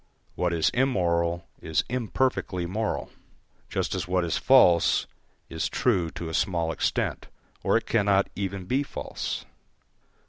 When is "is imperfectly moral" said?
1.61-3.11